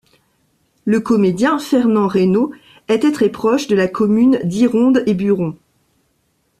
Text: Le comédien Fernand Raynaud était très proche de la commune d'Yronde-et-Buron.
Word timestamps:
Le 0.83 0.99
comédien 0.99 1.59
Fernand 1.59 2.07
Raynaud 2.07 2.53
était 2.87 3.11
très 3.11 3.29
proche 3.29 3.67
de 3.67 3.75
la 3.75 3.87
commune 3.87 4.39
d'Yronde-et-Buron. 4.43 5.55